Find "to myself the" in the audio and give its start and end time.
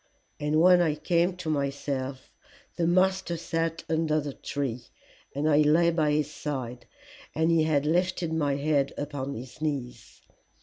1.37-2.87